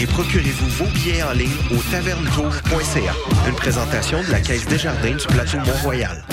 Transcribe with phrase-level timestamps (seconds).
[0.00, 3.14] et procurez-vous vos billets en ligne au tavernetour.ca.
[3.46, 6.24] Une présentation de la Caisse des Jardins du plateau Mont-Royal.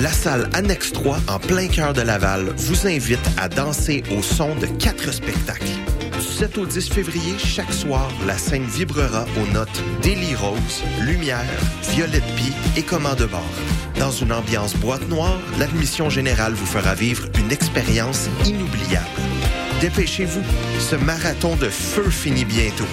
[0.00, 4.54] La salle Annexe 3, en plein cœur de Laval, vous invite à danser au son
[4.54, 5.91] de quatre spectacles.
[6.42, 11.38] Du 7 au 10 février, chaque soir, la scène vibrera aux notes Daily Rose, Lumière,
[11.90, 13.46] Violette Pie et Commande bord.
[14.00, 19.06] Dans une ambiance boîte noire, l'admission générale vous fera vivre une expérience inoubliable.
[19.80, 20.42] Dépêchez-vous,
[20.80, 22.88] ce marathon de feu finit bientôt.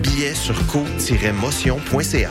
[0.00, 2.30] Billets sur co-motion.ca.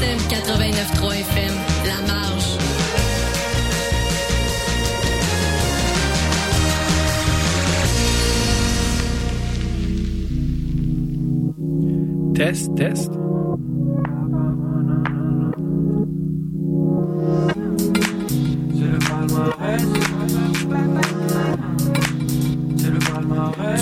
[0.00, 2.56] CISM 89.3 FM, La Marge.
[12.34, 13.12] Test, test.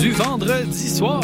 [0.01, 1.21] Du vendredi soir.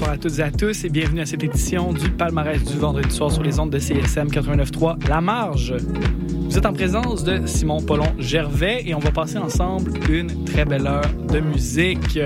[0.00, 3.14] Bonsoir à toutes et à tous et bienvenue à cette édition du palmarès du vendredi
[3.14, 5.74] soir sur les ondes de CSM 89.3 La Marge.
[6.48, 10.64] Vous êtes en présence de Simon Paulon Gervais et on va passer ensemble une très
[10.64, 12.18] belle heure de musique.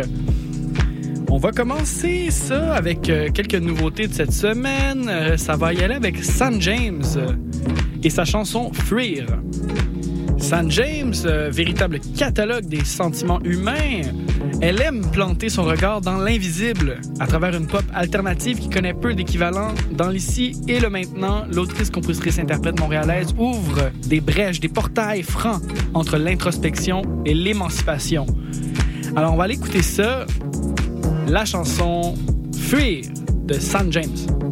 [1.29, 5.09] On va commencer ça avec euh, quelques nouveautés de cette semaine.
[5.09, 7.03] Euh, Ça va y aller avec San James
[8.05, 9.27] et sa chanson Freer.
[10.39, 14.03] San James, euh, véritable catalogue des sentiments humains,
[14.65, 19.13] elle aime planter son regard dans l'invisible à travers une pop alternative qui connaît peu
[19.13, 21.45] d'équivalent dans l'ici et le maintenant.
[21.53, 25.61] L'autrice, compositrice, interprète montréalaise ouvre des brèches, des portails francs
[25.93, 28.25] entre l'introspection et l'émancipation.
[29.15, 30.25] Alors on va aller écouter ça,
[31.29, 32.15] la chanson
[32.57, 33.05] Fuir
[33.45, 34.44] de San James.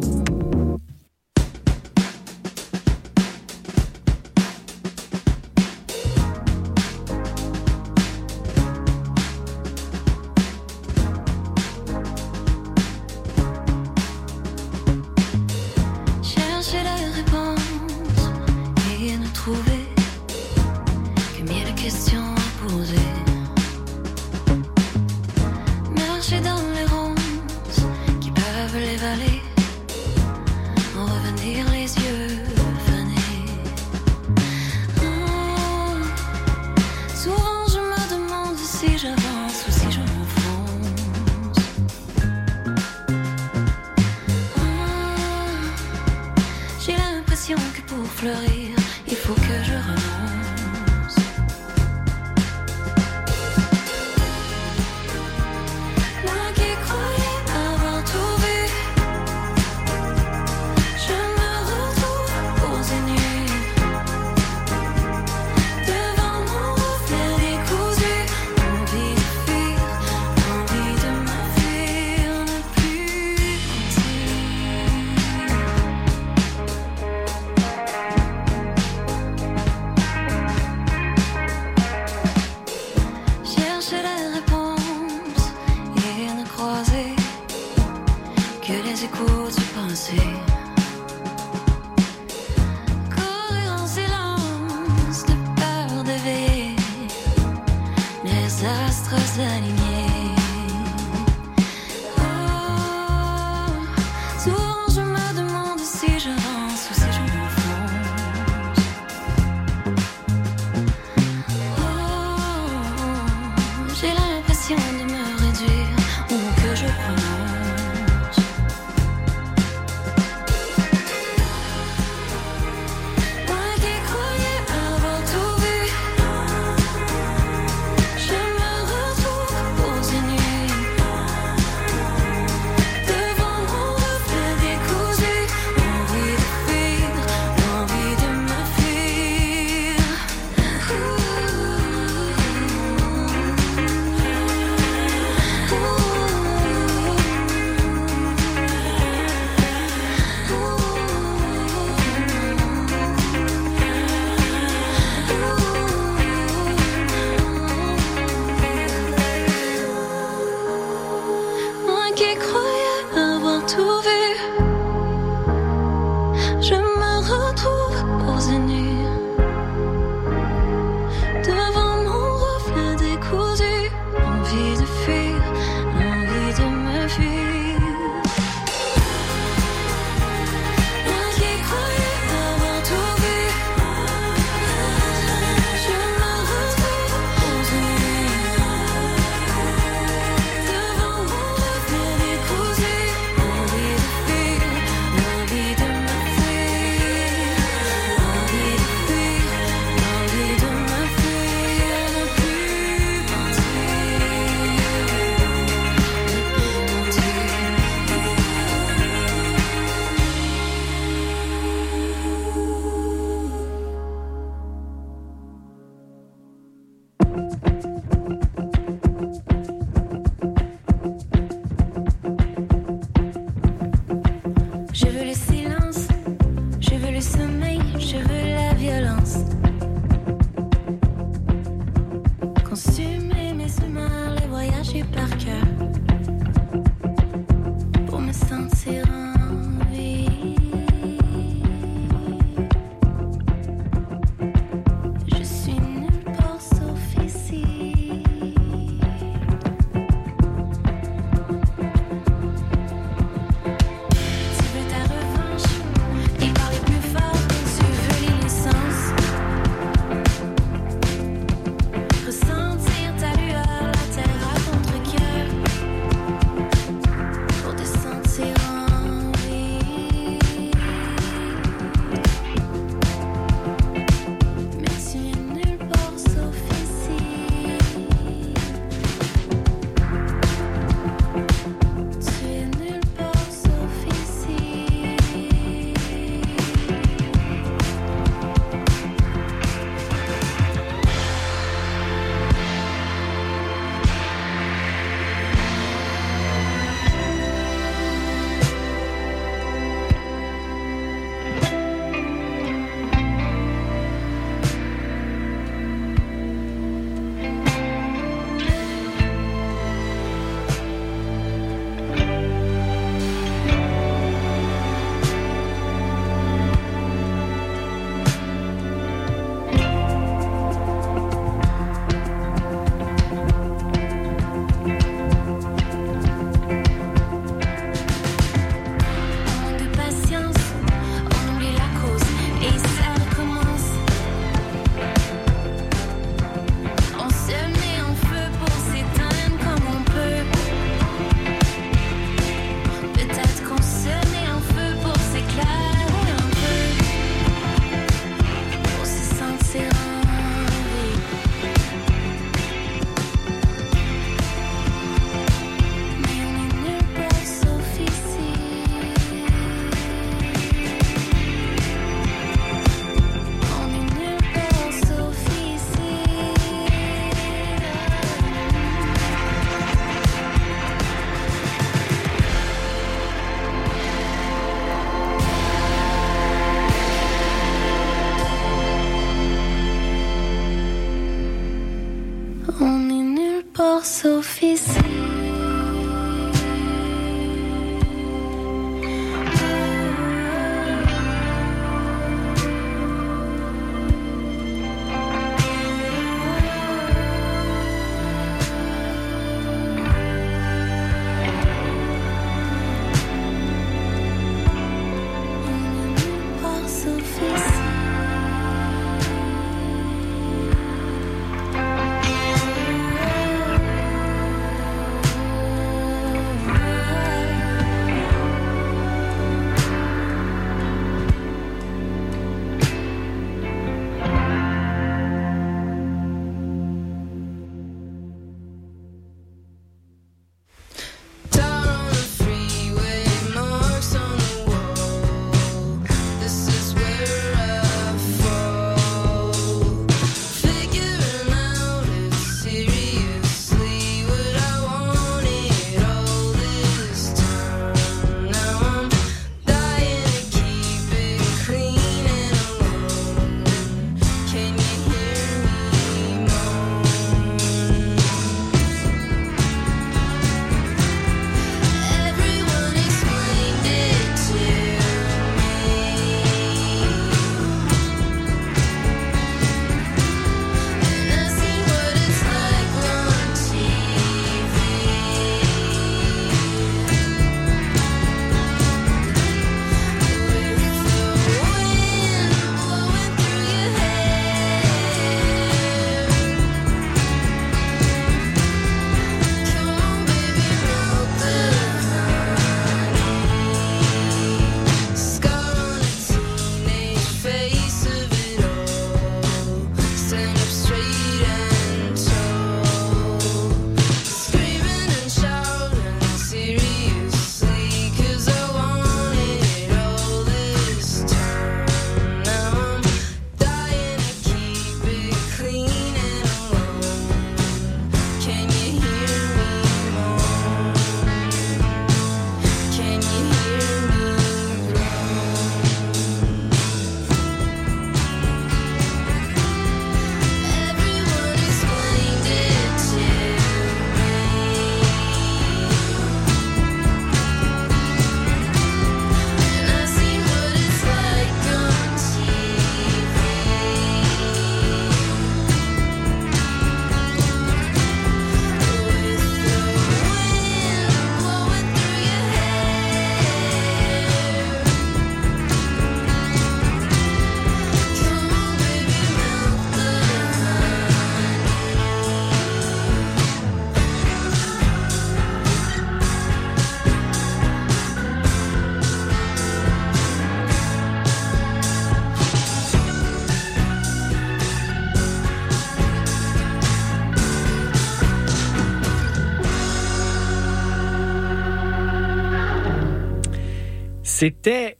[584.43, 584.97] C'était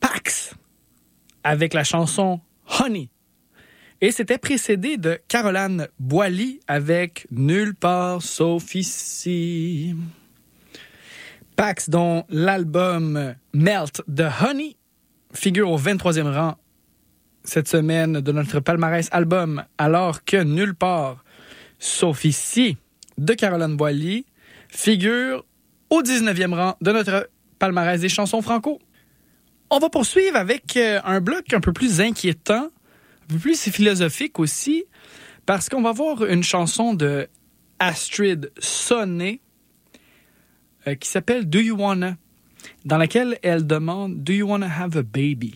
[0.00, 0.54] Pax
[1.44, 2.40] avec la chanson
[2.80, 3.10] Honey.
[4.00, 9.94] Et c'était précédé de Caroline Boily avec Nulle part sauf ici.
[11.54, 14.78] Pax, dont l'album Melt de Honey
[15.34, 16.56] figure au 23e rang
[17.44, 21.22] cette semaine de notre palmarès album, alors que Nulle part
[21.78, 22.78] sauf ici
[23.18, 24.24] de Caroline Boily
[24.70, 25.44] figure
[25.90, 28.78] au 19e rang de notre palmarès des chansons franco.
[29.70, 34.38] On va poursuivre avec euh, un bloc un peu plus inquiétant, un peu plus philosophique
[34.38, 34.84] aussi,
[35.44, 37.28] parce qu'on va voir une chanson de
[37.78, 39.40] Astrid Sonnet
[40.86, 42.16] euh, qui s'appelle Do You Wanna,
[42.84, 45.54] dans laquelle elle demande Do You Wanna Have a Baby?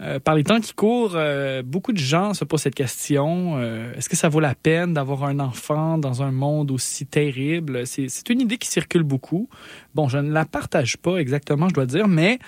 [0.00, 3.58] Euh, par les temps qui courent, euh, beaucoup de gens se posent cette question.
[3.58, 7.86] Euh, Est-ce que ça vaut la peine d'avoir un enfant dans un monde aussi terrible?
[7.86, 9.48] C'est une idée qui circule beaucoup.
[9.94, 12.38] Bon, je ne la partage pas exactement, je dois dire, mais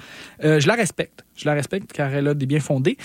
[0.41, 1.25] je la respecte.
[1.37, 2.97] Je la respecte car elle a des biens fondés.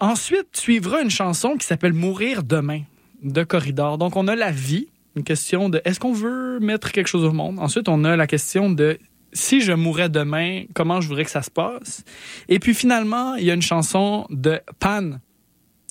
[0.00, 2.82] Ensuite, suivra une chanson qui s'appelle Mourir demain
[3.22, 3.98] de Corridor.
[3.98, 7.32] Donc, on a la vie, une question de est-ce qu'on veut mettre quelque chose au
[7.32, 7.58] monde?
[7.58, 8.98] Ensuite, on a la question de
[9.34, 12.04] si je mourais demain, comment je voudrais que ça se passe?
[12.48, 15.18] Et puis finalement, il y a une chanson de Pan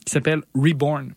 [0.05, 1.13] qui s'appelle Reborn.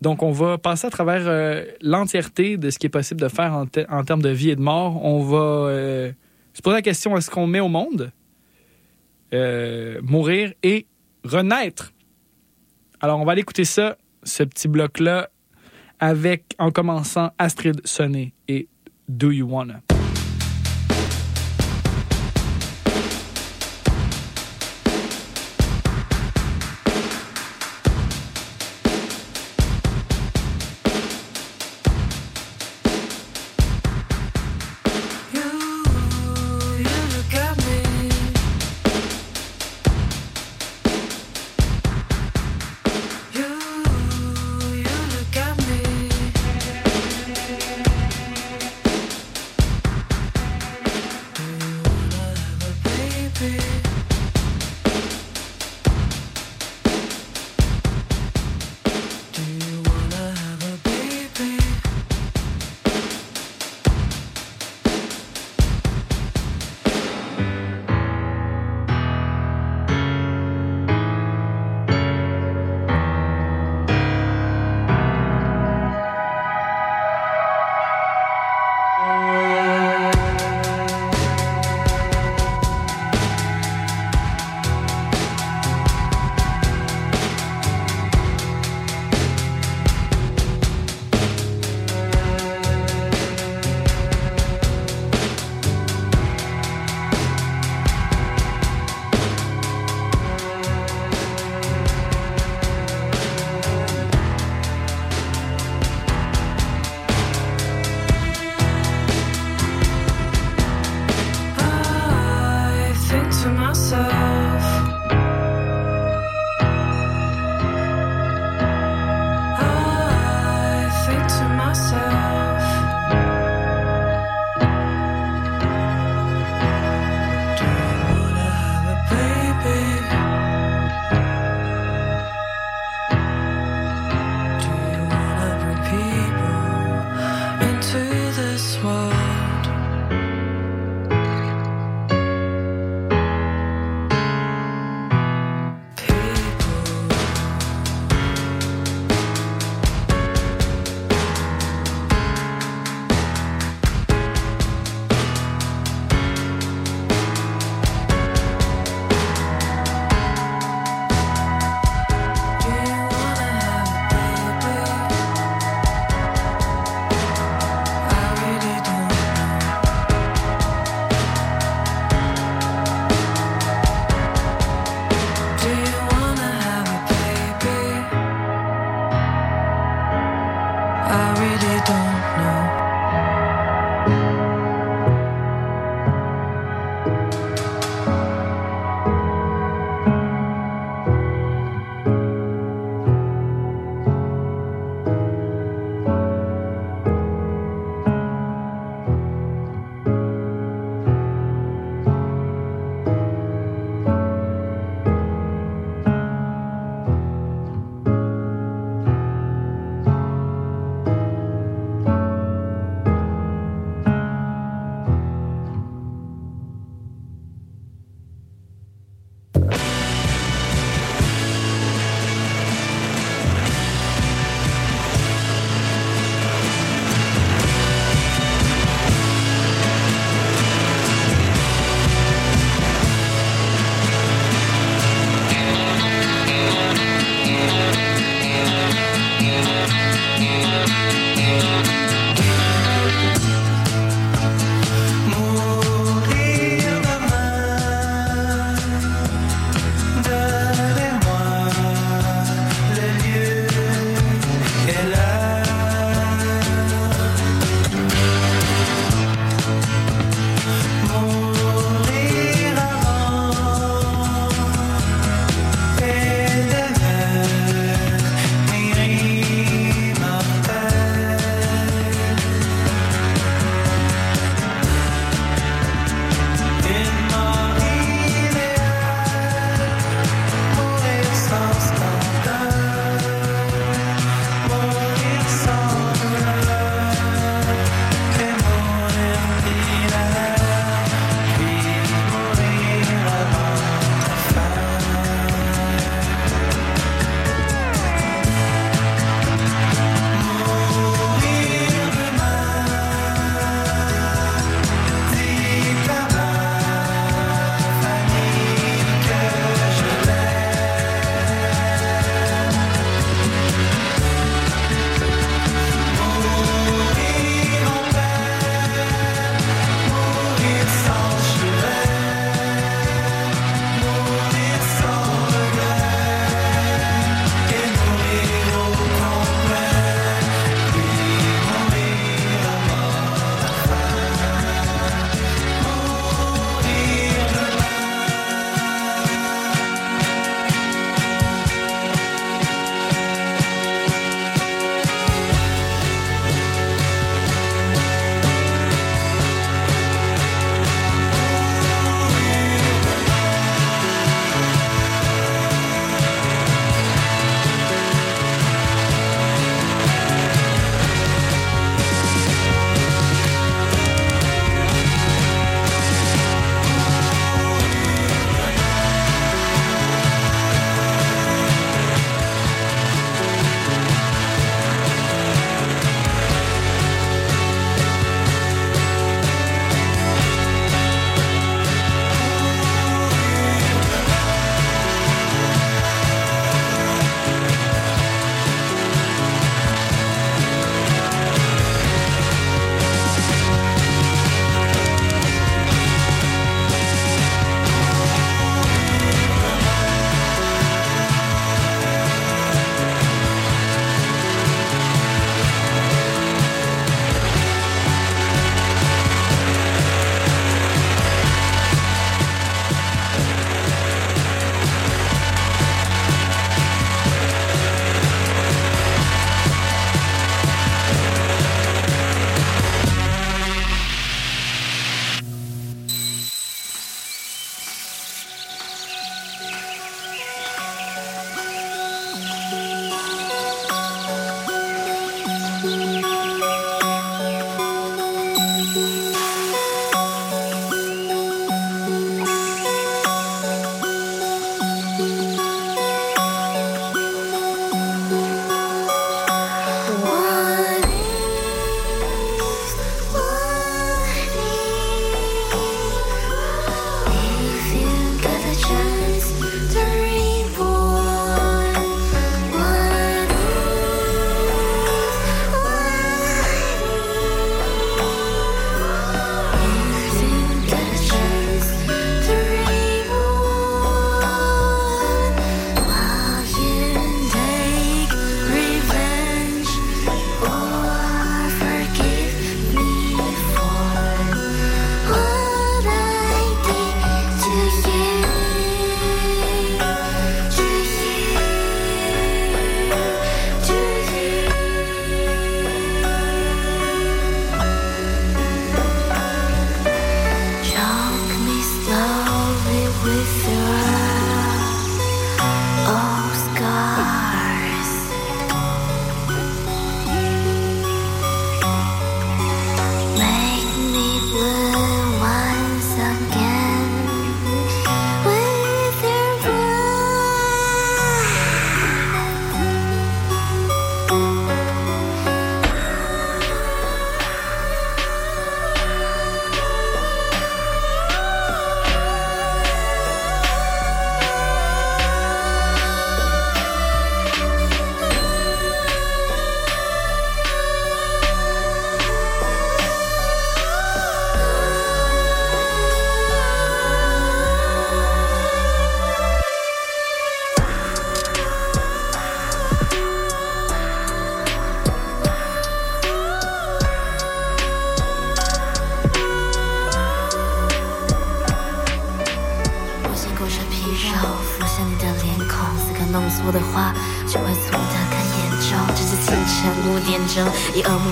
[0.00, 3.52] Donc, on va passer à travers euh, l'entièreté de ce qui est possible de faire
[3.52, 5.04] en, te- en termes de vie et de mort.
[5.04, 5.36] On va
[5.68, 6.12] euh,
[6.54, 8.10] se poser la question est-ce qu'on met au monde
[9.34, 10.86] euh, mourir et
[11.22, 11.92] renaître?
[13.00, 15.28] Alors, on va aller écouter ça, ce petit bloc-là,
[15.98, 18.68] avec en commençant Astrid Sonnet et
[19.06, 19.82] Do You Wanna?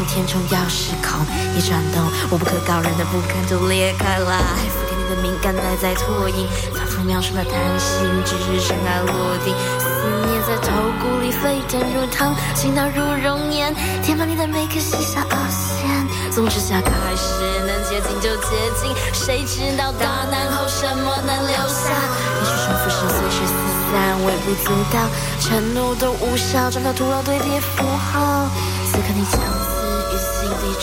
[0.08, 1.20] 填充要失控，
[1.54, 4.40] 一转动，我不可告人的不堪就裂开来，
[4.72, 15.86] 伏天你的敏感带在拖影，反复描述的贪心，只是尘埃落定，思念在头骨里沸腾如汤，心闹如熔岩，填满你的每颗细小凹陷。
[16.32, 21.92] 从之下开始，能接近就接近，谁知道大难后什么能留下？
[21.92, 23.52] 也许重复是随时四
[23.92, 24.98] 散，微不足道，
[25.40, 28.48] 承诺都无效，转到徒劳堆叠符号。
[28.90, 29.40] 此刻你将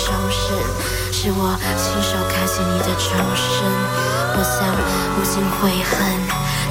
[0.05, 0.55] 重生，
[1.11, 3.65] 是我亲手开启你的重生。
[4.37, 4.61] 我想
[5.17, 5.97] 无尽悔恨，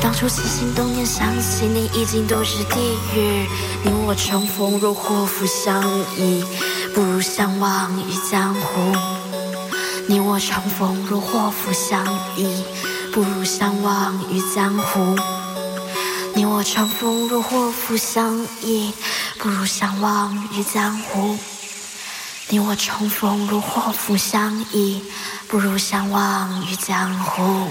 [0.00, 3.48] 当初起心动念想起你，已经都是地狱。
[3.82, 5.82] 你我重逢若祸福相
[6.16, 6.44] 依，
[6.94, 8.94] 不如相忘于江湖。
[10.06, 12.62] 你我重逢若祸福相依，
[13.12, 15.16] 不如相忘于江湖。
[16.34, 18.92] 你我重逢若祸福相依，
[19.38, 21.36] 不如相忘于江湖。
[22.48, 25.02] 你我重逢如祸福相依，
[25.48, 27.70] 不如相忘于江湖。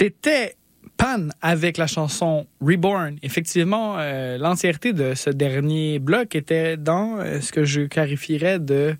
[0.00, 0.56] C'était
[0.96, 3.18] Pan avec la chanson Reborn.
[3.22, 8.96] Effectivement, euh, l'entièreté de ce dernier bloc était dans euh, ce que je clarifierais de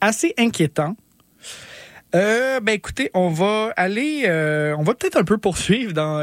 [0.00, 0.94] assez inquiétant.
[2.14, 4.22] Euh, ben écoutez, on va aller,
[4.78, 6.22] on va peut-être un peu poursuivre dans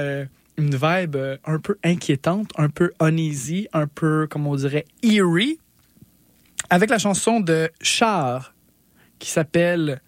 [0.58, 5.60] une vibe un peu inquiétante, un peu uneasy, un peu, comme on dirait, eerie,
[6.70, 8.56] avec la chanson de Char
[9.20, 10.02] qui s'appelle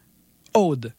[0.53, 0.93] Aude.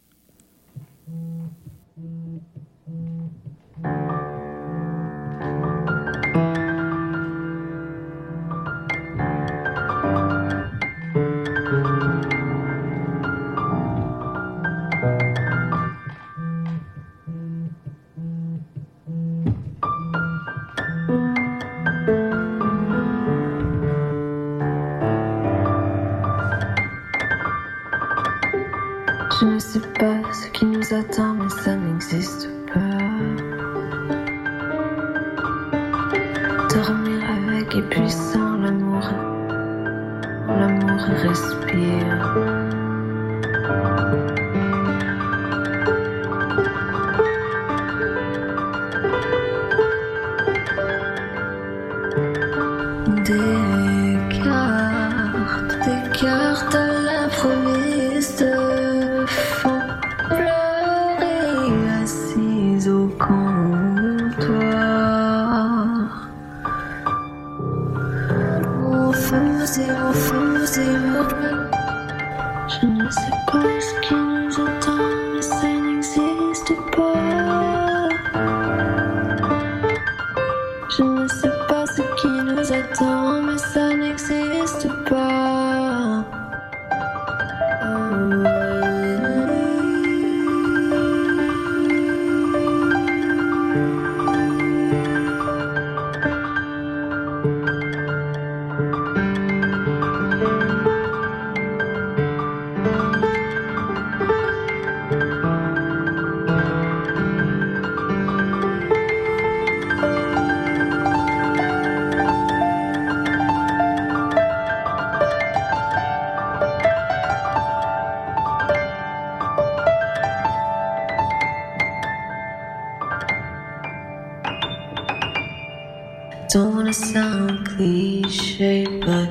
[126.51, 129.29] Don't wanna sound cliche, but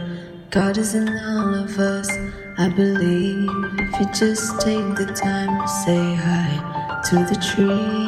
[0.52, 2.10] God is in all of us.
[2.60, 3.50] I believe
[3.80, 8.07] if you just take the time to say hi to the trees,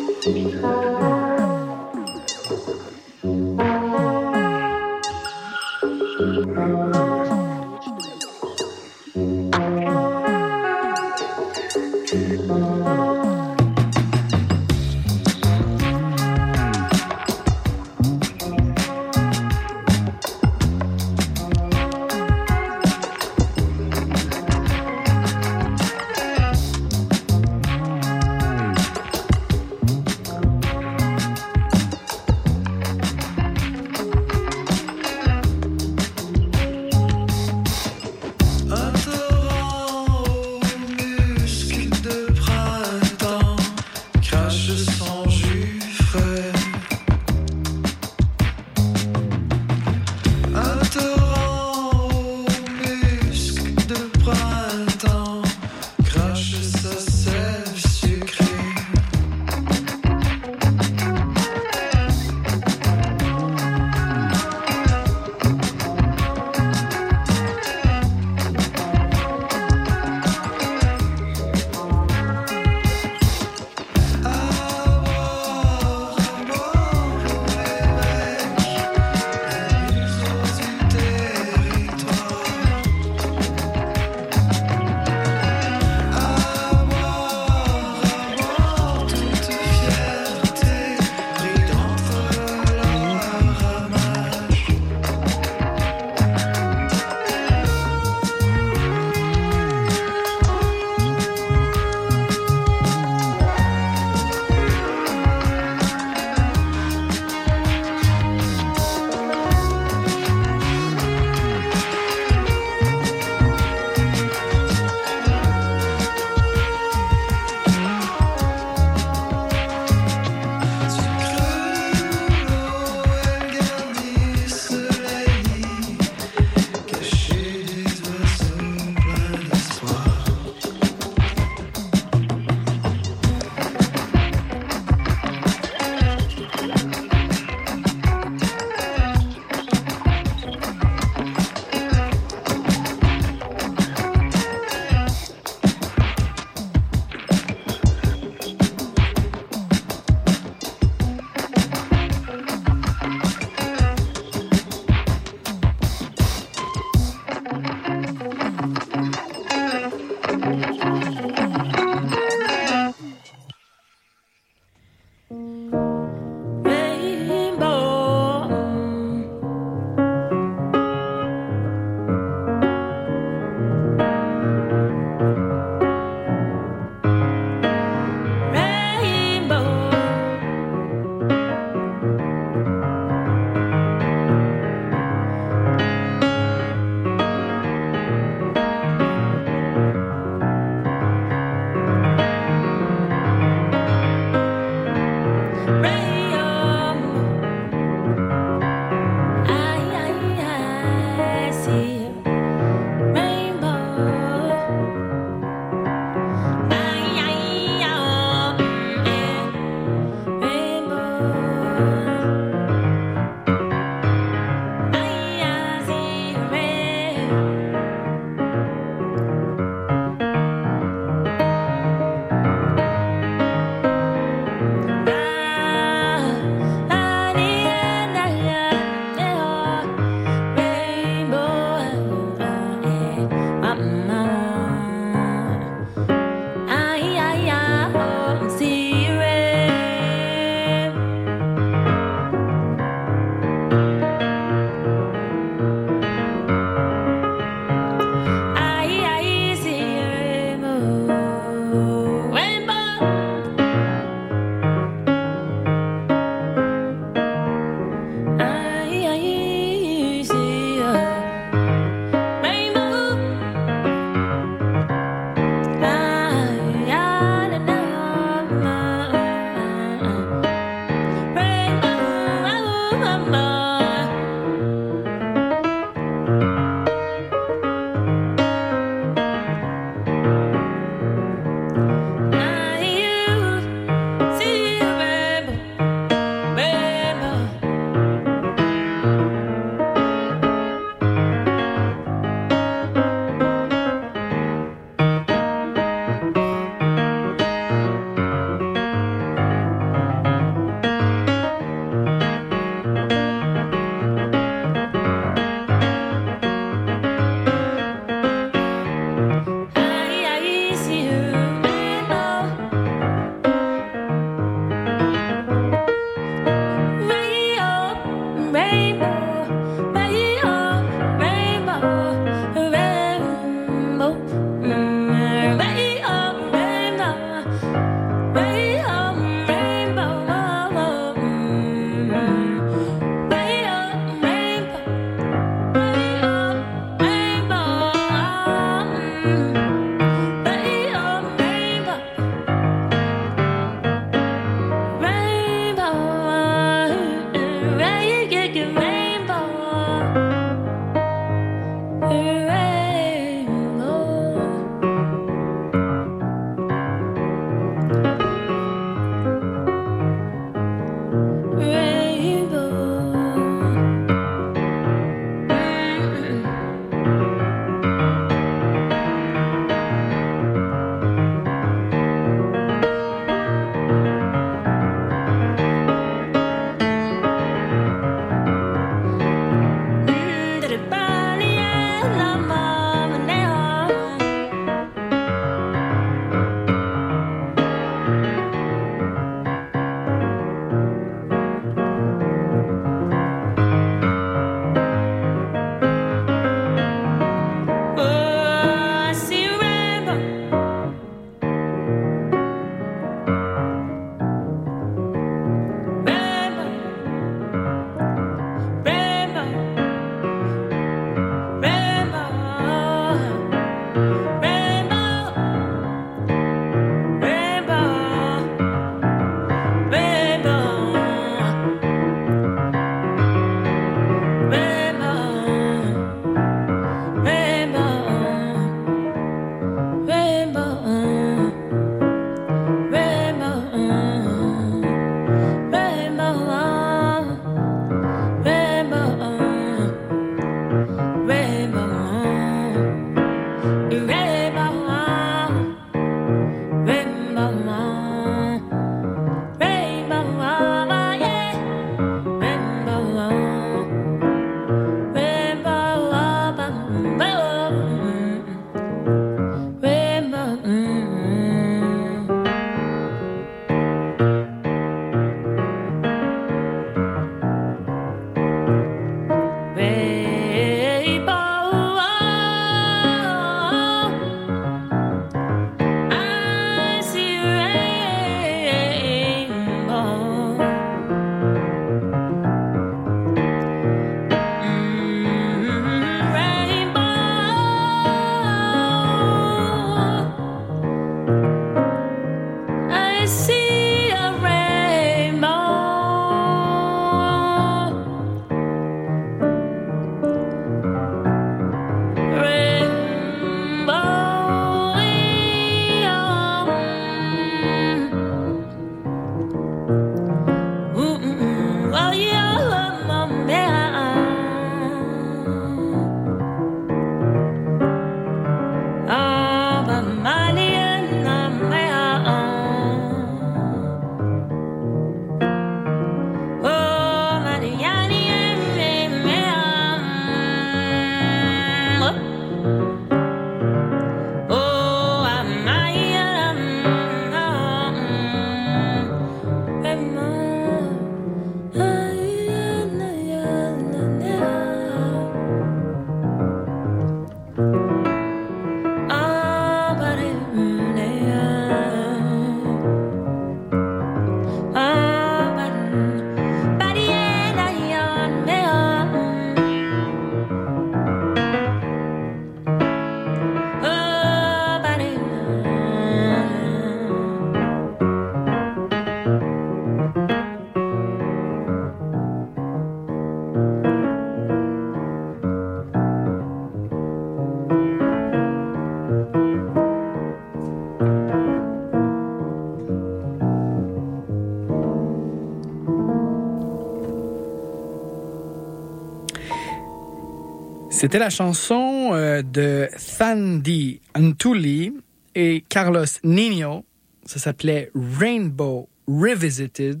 [591.04, 592.88] C'était la chanson euh, de
[593.18, 594.94] Thandi Antuli
[595.34, 596.86] et Carlos Nino.
[597.26, 600.00] Ça s'appelait Rainbow Revisited.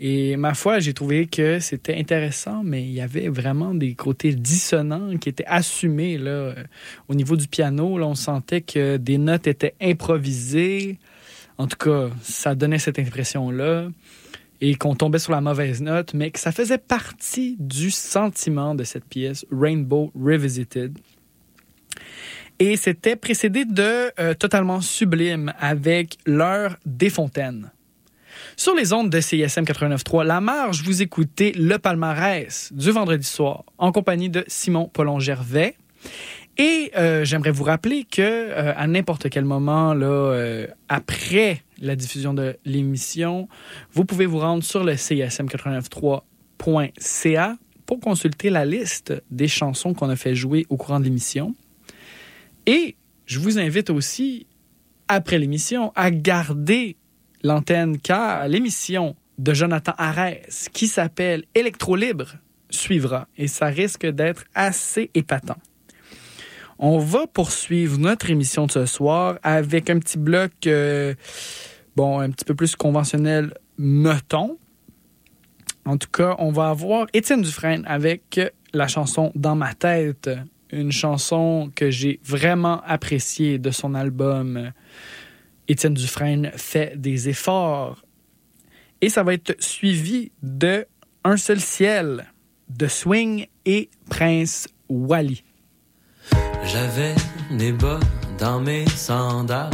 [0.00, 4.32] Et ma foi, j'ai trouvé que c'était intéressant, mais il y avait vraiment des côtés
[4.32, 6.54] dissonants qui étaient assumés là, euh,
[7.06, 7.98] au niveau du piano.
[7.98, 10.98] Là, on sentait que des notes étaient improvisées.
[11.56, 13.90] En tout cas, ça donnait cette impression-là.
[14.60, 18.84] Et qu'on tombait sur la mauvaise note, mais que ça faisait partie du sentiment de
[18.84, 20.98] cette pièce, Rainbow Revisited.
[22.58, 27.70] Et c'était précédé de euh, Totalement Sublime avec l'heure des fontaines.
[28.56, 33.64] Sur les ondes de CISM 89.3, La Marge, vous écoutez le palmarès du vendredi soir
[33.78, 35.76] en compagnie de Simon Paulon-Gervais.
[36.58, 41.94] Et euh, j'aimerais vous rappeler que euh, à n'importe quel moment là, euh, après la
[41.94, 43.48] diffusion de l'émission,
[43.92, 47.56] vous pouvez vous rendre sur le CISM893.ca
[47.86, 51.54] pour consulter la liste des chansons qu'on a fait jouer au courant de l'émission.
[52.66, 54.48] Et je vous invite aussi,
[55.06, 56.96] après l'émission, à garder
[57.44, 62.34] l'antenne car l'émission de Jonathan Arès qui s'appelle Électro Libre
[62.68, 65.58] suivra et ça risque d'être assez épatant.
[66.80, 71.14] On va poursuivre notre émission de ce soir avec un petit bloc, euh,
[71.96, 74.58] bon, un petit peu plus conventionnel, mettons.
[75.84, 78.40] En tout cas, on va avoir Étienne Dufresne avec
[78.72, 80.30] la chanson Dans ma tête,
[80.70, 84.70] une chanson que j'ai vraiment appréciée de son album
[85.66, 88.04] Étienne Dufresne fait des efforts.
[89.00, 90.86] Et ça va être suivi de
[91.24, 92.26] Un seul ciel
[92.68, 95.42] de Swing et Prince Wally.
[96.64, 97.14] J'avais
[97.50, 98.00] des bas
[98.38, 99.70] dans mes sandales.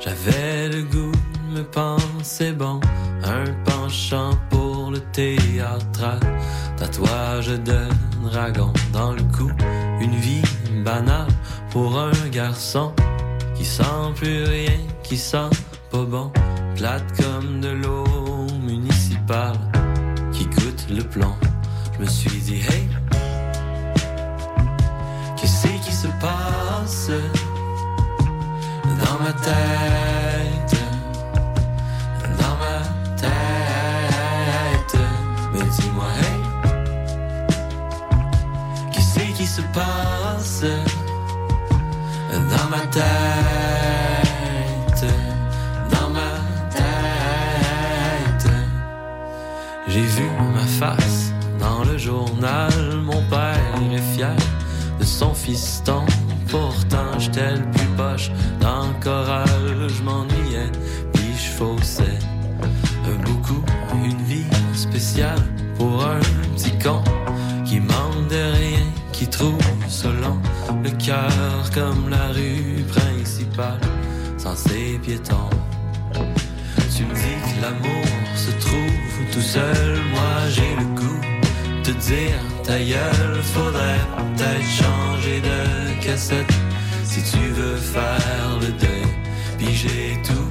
[0.00, 1.12] J'avais le goût
[1.48, 2.80] de me penser bon.
[3.24, 6.18] Un penchant pour le théâtre.
[6.76, 7.86] Tatouage de
[8.24, 9.50] dragon dans le cou.
[10.00, 10.42] Une vie
[10.84, 11.28] banale
[11.70, 12.92] pour un garçon
[13.54, 15.50] qui sent plus rien, qui sent
[15.90, 16.32] pas bon.
[16.76, 19.58] Plate comme de l'eau municipale
[20.32, 21.34] qui goûte le plomb.
[21.94, 22.88] Je me suis dit, hey,
[26.22, 27.10] passe
[28.84, 30.76] dans ma tête?
[32.40, 32.78] Dans ma
[33.22, 34.96] tête.
[35.52, 36.40] Mais dis-moi, hey,
[38.92, 40.64] qu'est-ce qui se passe
[42.52, 43.02] dans ma tête?
[45.92, 46.30] Dans ma
[46.76, 48.50] tête?
[49.88, 51.11] J'ai vu ma face
[56.48, 58.30] Pourtant, j'étais le plus poche
[58.60, 60.70] dans le choral, je m'ennuyais,
[61.12, 62.18] puis je faussais.
[63.24, 63.62] Beaucoup,
[63.94, 65.42] une vie spéciale
[65.76, 66.20] pour un
[66.54, 67.02] petit con
[67.64, 70.40] qui manque de rien, qui trouve selon
[70.82, 73.80] le cœur comme la rue principale,
[74.38, 75.50] sans ses piétons.
[76.94, 80.91] Tu me dis que l'amour se trouve tout seul, moi j'ai le
[82.02, 86.52] dire ta gueule, faudrait peut-être changer de cassette
[87.04, 89.08] si tu veux faire le deuil.
[89.58, 90.48] Puis j'ai tout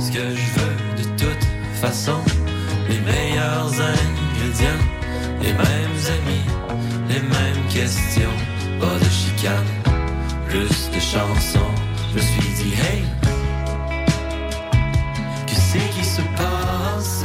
[0.00, 1.44] ce que je veux de toute
[1.80, 2.20] façon,
[2.88, 4.84] les meilleurs ingrédients,
[5.40, 6.46] les mêmes amis,
[7.08, 8.36] les mêmes questions,
[8.80, 9.72] pas de chicane,
[10.48, 11.74] plus de chansons.
[12.10, 13.02] Je me suis dit hey,
[15.46, 17.24] que c'est qui se passe?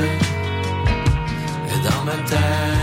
[1.84, 2.77] Dans ma tête,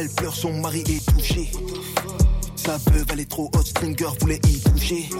[0.00, 1.50] elle pleure, son mari est touché.
[2.56, 5.10] Sa veuve, elle est trop hot, Stringer voulait y toucher.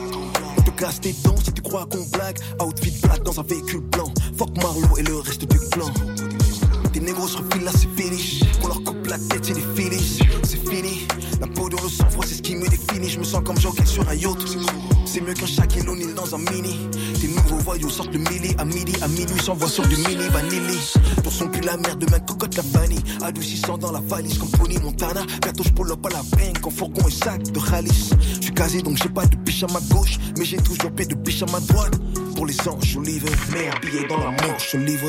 [0.65, 2.39] Te casse tes dents si tu crois qu'on blague.
[2.63, 4.11] Outfit black dans un véhicule blanc.
[4.39, 5.91] Fuck Marlowe et le reste du clan.
[6.93, 8.41] Tes négros se refilent là, c'est finish.
[8.61, 10.21] Qu'on leur coupe la tête, c'est des finish.
[10.45, 11.07] C'est fini.
[11.41, 13.11] La peau dans le sang froid, c'est ce qui me définit.
[13.11, 14.57] Je me sens comme Joker sur un yacht.
[15.13, 16.89] C'est mieux qu'un Shaquille O'Neal dans un mini.
[17.21, 20.79] Tes nouveaux voyous sortent de milli à midi, à minuit, s'envoient sur du mini vanilli.
[21.25, 23.03] Pour son cul la merde, ma cocotte la vanille.
[23.21, 25.23] Adoucissant dans la valise comme Tony Montana.
[25.43, 28.11] Bientôt je pull up à la banque en fourgon et sac de Khalis.
[28.37, 31.07] Je suis casé donc j'ai pas de biche à ma gauche, mais j'ai toujours paix
[31.07, 31.99] de biche à ma droite.
[32.37, 35.09] Pour les anges, je livre, mais habillé dans la manche, je livre.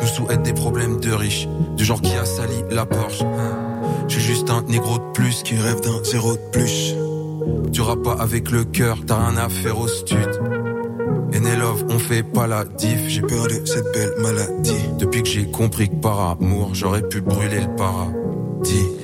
[0.00, 3.22] nous souhaite des problèmes de riches Du genre qui a sali la Porsche.
[4.08, 6.94] Je suis juste un négro de plus qui rêve d'un zéro de plus.
[7.72, 10.40] Tu rappes pas avec le cœur, t'as rien à faire au stud.
[11.34, 13.08] Enelov, on fait pas la diff.
[13.08, 14.84] J'ai peur de cette belle maladie.
[14.98, 18.99] Depuis que j'ai compris que par amour, j'aurais pu brûler le paradis.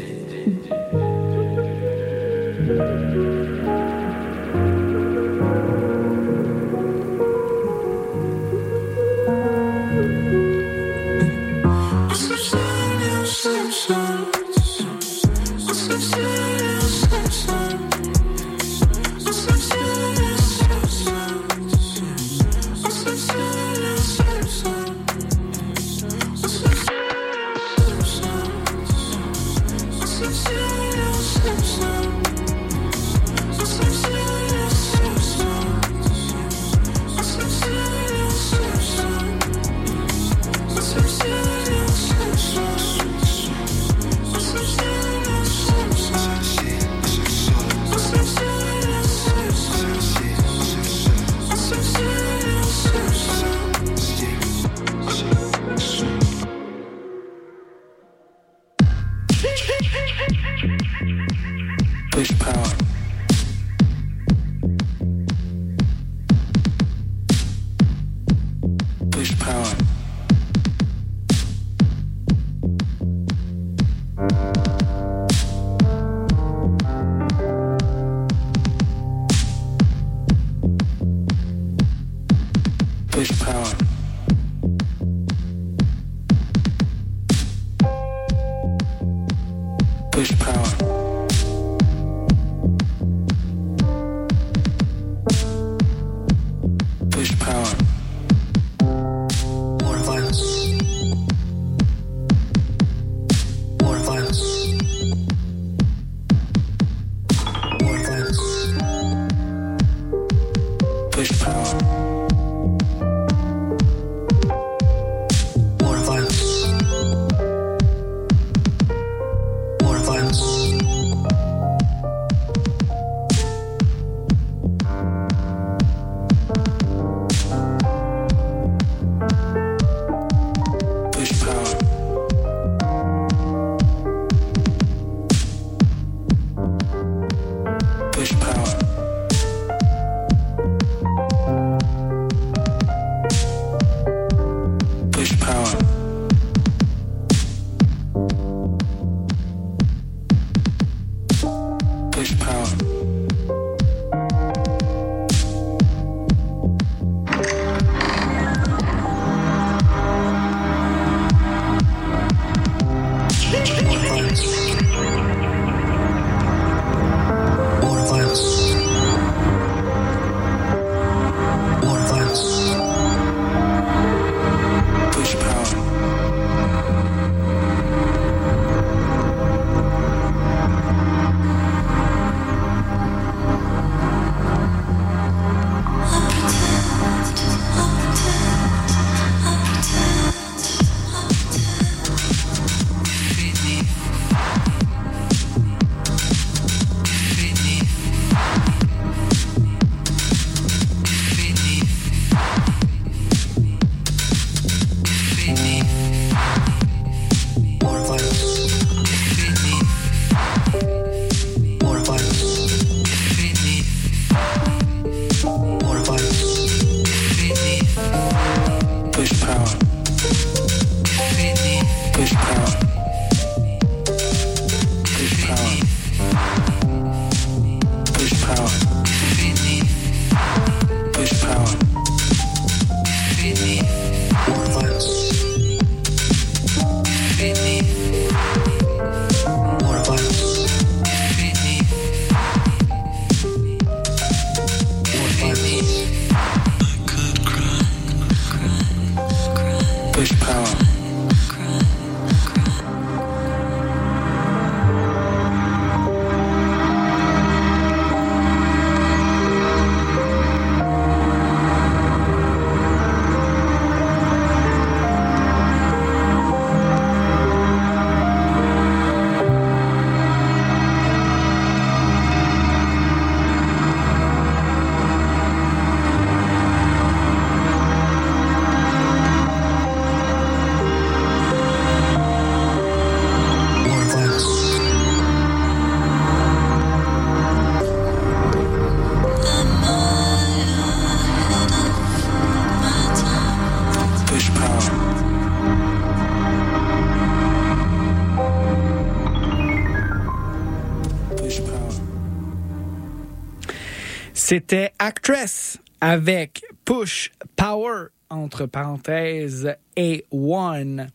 [304.49, 311.09] C'était Actress avec Push Power, entre parenthèses, A1.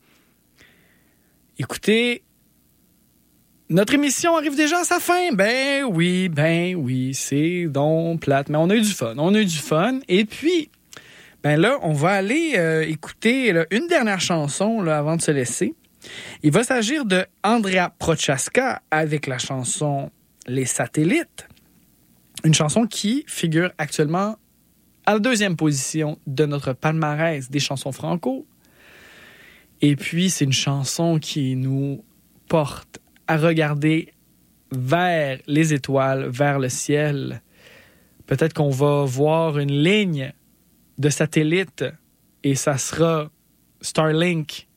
[1.57, 2.23] Écoutez,
[3.69, 5.32] notre émission arrive déjà à sa fin.
[5.32, 8.49] Ben oui, ben oui, c'est donc plate.
[8.49, 9.13] Mais on a eu du fun.
[9.17, 9.99] On a eu du fun.
[10.09, 10.69] Et puis,
[11.41, 15.73] ben là, on va aller euh, écouter une dernière chanson avant de se laisser.
[16.43, 20.11] Il va s'agir de Andrea Prochaska avec la chanson
[20.47, 21.47] Les satellites.
[22.43, 24.37] Une chanson qui figure actuellement
[25.05, 28.45] à la deuxième position de notre palmarès des chansons franco.
[29.81, 32.03] Et puis, c'est une chanson qui nous
[32.47, 34.13] porte à regarder
[34.71, 37.41] vers les étoiles, vers le ciel.
[38.25, 40.33] Peut-être qu'on va voir une ligne
[40.97, 41.85] de satellites
[42.43, 43.29] et ça sera
[43.81, 44.67] Starlink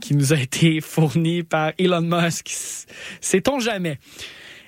[0.00, 2.50] qui nous a été fourni par Elon Musk.
[3.20, 3.98] Sait-on jamais?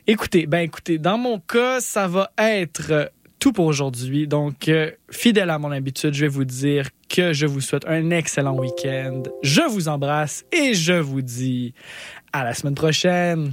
[0.09, 4.29] Écoutez, ben écoutez, dans mon cas, ça va être tout pour aujourd'hui.
[4.29, 8.11] Donc, euh, fidèle à mon habitude, je vais vous dire que je vous souhaite un
[8.11, 9.25] excellent week-end.
[9.43, 11.75] Je vous embrasse et je vous dis
[12.33, 13.53] à la semaine prochaine.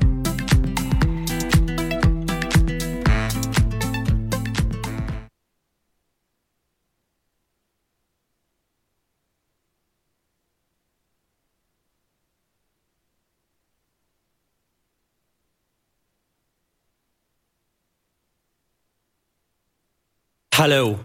[20.63, 20.99] Hello,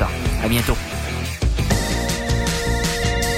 [0.00, 0.10] Benstar.
[0.42, 0.76] À bientôt.